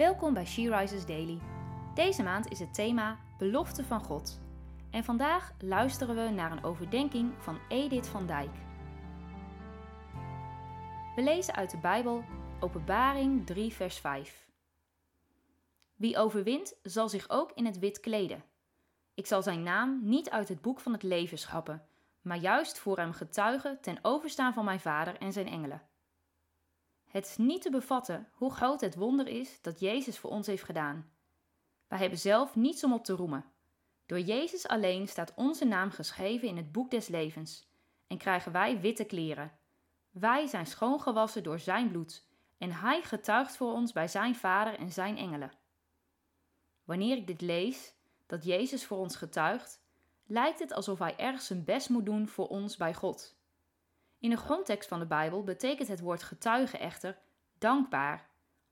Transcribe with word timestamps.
Welkom 0.00 0.34
bij 0.34 0.46
She 0.46 0.76
Rises 0.76 1.06
Daily. 1.06 1.38
Deze 1.94 2.22
maand 2.22 2.50
is 2.50 2.58
het 2.58 2.74
thema 2.74 3.18
Belofte 3.38 3.84
van 3.84 4.04
God. 4.04 4.40
En 4.90 5.04
vandaag 5.04 5.52
luisteren 5.58 6.14
we 6.14 6.30
naar 6.30 6.52
een 6.52 6.64
overdenking 6.64 7.32
van 7.38 7.58
Edith 7.68 8.06
van 8.06 8.26
Dijk. 8.26 8.50
We 11.14 11.22
lezen 11.22 11.54
uit 11.54 11.70
de 11.70 11.78
Bijbel 11.78 12.24
Openbaring 12.60 13.46
3, 13.46 13.72
vers 13.72 13.98
5. 13.98 14.48
Wie 15.94 16.18
overwint, 16.18 16.74
zal 16.82 17.08
zich 17.08 17.28
ook 17.28 17.52
in 17.54 17.66
het 17.66 17.78
wit 17.78 18.00
kleden. 18.00 18.44
Ik 19.14 19.26
zal 19.26 19.42
zijn 19.42 19.62
naam 19.62 20.00
niet 20.02 20.30
uit 20.30 20.48
het 20.48 20.60
boek 20.60 20.80
van 20.80 20.92
het 20.92 21.02
leven 21.02 21.38
schrappen, 21.38 21.86
maar 22.22 22.38
juist 22.38 22.78
voor 22.78 22.96
hem 22.96 23.12
getuigen 23.12 23.80
ten 23.80 23.98
overstaan 24.02 24.52
van 24.52 24.64
mijn 24.64 24.80
Vader 24.80 25.16
en 25.18 25.32
zijn 25.32 25.48
engelen. 25.48 25.82
Het 27.10 27.26
is 27.26 27.36
niet 27.36 27.62
te 27.62 27.70
bevatten 27.70 28.28
hoe 28.32 28.52
groot 28.52 28.80
het 28.80 28.94
wonder 28.94 29.28
is 29.28 29.62
dat 29.62 29.80
Jezus 29.80 30.18
voor 30.18 30.30
ons 30.30 30.46
heeft 30.46 30.62
gedaan. 30.62 31.10
Wij 31.88 31.98
hebben 31.98 32.18
zelf 32.18 32.56
niets 32.56 32.84
om 32.84 32.92
op 32.92 33.04
te 33.04 33.12
roemen. 33.12 33.44
Door 34.06 34.20
Jezus 34.20 34.68
alleen 34.68 35.08
staat 35.08 35.34
onze 35.34 35.64
naam 35.64 35.90
geschreven 35.90 36.48
in 36.48 36.56
het 36.56 36.72
boek 36.72 36.90
des 36.90 37.08
levens 37.08 37.68
en 38.06 38.18
krijgen 38.18 38.52
wij 38.52 38.80
witte 38.80 39.04
kleren. 39.04 39.52
Wij 40.10 40.46
zijn 40.46 40.66
schoongewassen 40.66 41.42
door 41.42 41.58
zijn 41.58 41.90
bloed 41.90 42.26
en 42.58 42.72
hij 42.72 43.02
getuigt 43.02 43.56
voor 43.56 43.72
ons 43.72 43.92
bij 43.92 44.08
zijn 44.08 44.34
Vader 44.34 44.78
en 44.78 44.92
zijn 44.92 45.16
engelen. 45.16 45.52
Wanneer 46.84 47.16
ik 47.16 47.26
dit 47.26 47.40
lees, 47.40 47.94
dat 48.26 48.44
Jezus 48.44 48.86
voor 48.86 48.98
ons 48.98 49.16
getuigt, 49.16 49.82
lijkt 50.26 50.58
het 50.58 50.72
alsof 50.72 50.98
hij 50.98 51.16
erg 51.16 51.40
zijn 51.40 51.64
best 51.64 51.88
moet 51.88 52.06
doen 52.06 52.28
voor 52.28 52.46
ons 52.46 52.76
bij 52.76 52.94
God. 52.94 53.39
In 54.20 54.30
de 54.30 54.36
grondtekst 54.36 54.88
van 54.88 54.98
de 54.98 55.06
Bijbel 55.06 55.44
betekent 55.44 55.88
het 55.88 56.00
woord 56.00 56.22
getuige 56.22 56.78
echter 56.78 57.18
dankbaar, 57.58 58.28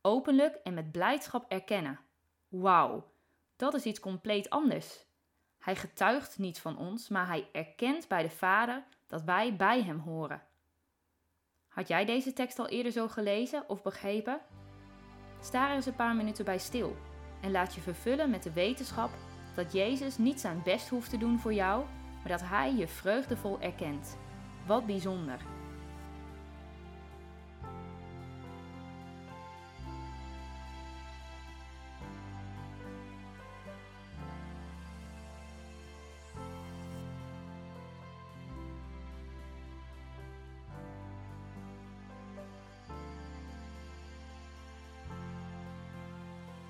openlijk 0.00 0.54
en 0.54 0.74
met 0.74 0.92
blijdschap 0.92 1.44
erkennen. 1.48 2.00
Wauw, 2.48 3.12
dat 3.56 3.74
is 3.74 3.84
iets 3.84 4.00
compleet 4.00 4.50
anders. 4.50 5.06
Hij 5.58 5.76
getuigt 5.76 6.38
niet 6.38 6.60
van 6.60 6.78
ons, 6.78 7.08
maar 7.08 7.26
hij 7.26 7.48
erkent 7.52 8.08
bij 8.08 8.22
de 8.22 8.30
Vader 8.30 8.84
dat 9.06 9.22
wij 9.22 9.56
bij 9.56 9.82
hem 9.82 9.98
horen. 9.98 10.42
Had 11.68 11.88
jij 11.88 12.04
deze 12.04 12.32
tekst 12.32 12.58
al 12.58 12.68
eerder 12.68 12.92
zo 12.92 13.08
gelezen 13.08 13.68
of 13.68 13.82
begrepen? 13.82 14.40
Sta 15.40 15.68
er 15.68 15.74
eens 15.74 15.86
een 15.86 15.94
paar 15.94 16.16
minuten 16.16 16.44
bij 16.44 16.58
stil 16.58 16.96
en 17.40 17.50
laat 17.50 17.74
je 17.74 17.80
vervullen 17.80 18.30
met 18.30 18.42
de 18.42 18.52
wetenschap 18.52 19.10
dat 19.56 19.72
Jezus 19.72 20.18
niet 20.18 20.40
zijn 20.40 20.62
best 20.64 20.88
hoeft 20.88 21.10
te 21.10 21.18
doen 21.18 21.38
voor 21.38 21.54
jou, 21.54 21.84
maar 22.18 22.28
dat 22.28 22.42
hij 22.42 22.74
je 22.74 22.88
vreugdevol 22.88 23.60
erkent. 23.60 24.16
Wat 24.66 24.86
bijzonder. 24.86 25.38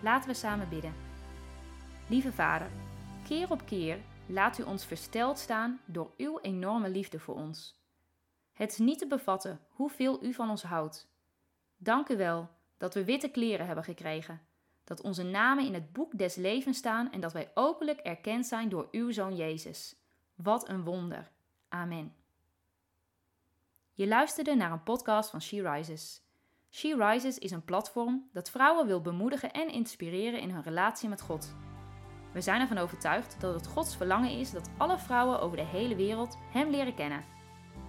Laten 0.00 0.28
we 0.28 0.34
samen 0.34 0.68
bidden. 0.68 0.94
Lieve 2.06 2.32
Vader, 2.32 2.68
keer 3.24 3.50
op 3.50 3.66
keer 3.66 3.98
laat 4.26 4.58
u 4.58 4.62
ons 4.62 4.84
versteld 4.84 5.38
staan 5.38 5.80
door 5.84 6.10
uw 6.16 6.38
enorme 6.42 6.88
liefde 6.88 7.18
voor 7.18 7.34
ons. 7.34 7.75
Het 8.56 8.70
is 8.72 8.78
niet 8.78 8.98
te 8.98 9.06
bevatten 9.06 9.60
hoeveel 9.68 10.24
u 10.24 10.32
van 10.32 10.50
ons 10.50 10.62
houdt. 10.62 11.08
Dank 11.76 12.08
u 12.08 12.16
wel 12.16 12.48
dat 12.76 12.94
we 12.94 13.04
witte 13.04 13.28
kleren 13.28 13.66
hebben 13.66 13.84
gekregen, 13.84 14.40
dat 14.84 15.00
onze 15.00 15.22
namen 15.22 15.66
in 15.66 15.74
het 15.74 15.92
boek 15.92 16.18
des 16.18 16.34
levens 16.34 16.78
staan 16.78 17.12
en 17.12 17.20
dat 17.20 17.32
wij 17.32 17.50
openlijk 17.54 17.98
erkend 17.98 18.46
zijn 18.46 18.68
door 18.68 18.88
uw 18.90 19.12
Zoon 19.12 19.36
Jezus. 19.36 19.96
Wat 20.34 20.68
een 20.68 20.84
wonder. 20.84 21.30
Amen. 21.68 22.14
Je 23.92 24.06
luisterde 24.06 24.54
naar 24.54 24.72
een 24.72 24.82
podcast 24.82 25.30
van 25.30 25.42
She 25.42 25.70
Rises. 25.72 26.22
She 26.70 26.96
Rises 26.96 27.38
is 27.38 27.50
een 27.50 27.64
platform 27.64 28.28
dat 28.32 28.50
vrouwen 28.50 28.86
wil 28.86 29.00
bemoedigen 29.00 29.52
en 29.52 29.68
inspireren 29.68 30.40
in 30.40 30.50
hun 30.50 30.62
relatie 30.62 31.08
met 31.08 31.20
God. 31.20 31.54
We 32.32 32.40
zijn 32.40 32.60
ervan 32.60 32.78
overtuigd 32.78 33.40
dat 33.40 33.54
het 33.54 33.66
Gods 33.66 33.96
verlangen 33.96 34.30
is 34.30 34.50
dat 34.50 34.70
alle 34.76 34.98
vrouwen 34.98 35.40
over 35.40 35.56
de 35.56 35.64
hele 35.64 35.96
wereld 35.96 36.36
Hem 36.52 36.70
leren 36.70 36.94
kennen. 36.94 37.35